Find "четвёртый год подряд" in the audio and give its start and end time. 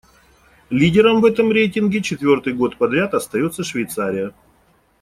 2.01-3.13